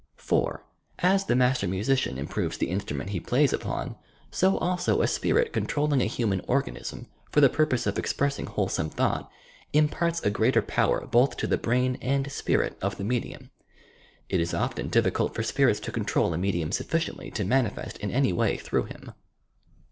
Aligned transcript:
TOUR 0.17 0.17
PSYCHIC 0.17 0.29
POWERS 0.29 0.45
(4) 1.03 1.11
As 1.13 1.25
the 1.25 1.35
master 1.35 1.67
musician 1.67 2.17
improves 2.17 2.57
the 2.57 2.69
inHtmraent 2.71 3.09
he 3.09 3.19
plays 3.19 3.53
upon, 3.53 3.95
so 4.31 4.57
also 4.57 5.03
a 5.03 5.05
spirit 5.07 5.53
controlling 5.53 6.01
a 6.01 6.05
human 6.07 6.41
organism 6.47 7.05
for 7.31 7.39
the 7.39 7.49
purpose 7.49 7.85
of 7.85 7.99
expressing 7.99 8.47
wholesome 8.47 8.89
thought, 8.89 9.29
imparts 9.73 10.19
a 10.23 10.31
greater 10.31 10.63
power 10.63 11.05
both 11.05 11.37
to 11.37 11.45
the 11.45 11.55
brain 11.59 11.99
and 12.01 12.31
spirit 12.31 12.79
of 12.81 12.97
the 12.97 13.03
medium. 13.03 13.51
It 14.27 14.39
is 14.39 14.55
often 14.55 14.87
difficult 14.89 15.35
for 15.35 15.43
spirits 15.43 15.79
to 15.81 15.91
control 15.91 16.33
a 16.33 16.37
medium 16.39 16.71
sufficiently 16.71 17.29
to 17.29 17.45
manifest 17.45 17.99
in 17.99 18.09
any 18.09 18.33
way 18.33 18.57
through 18.57 18.85
him. 18.85 19.11